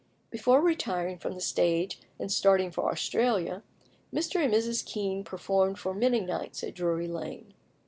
[0.31, 3.61] Before retiring from the stage and starting for Australia,
[4.11, 4.43] Mr.
[4.43, 4.83] and Mrs.
[4.83, 7.53] Kean performed for many nights at Drury Lane.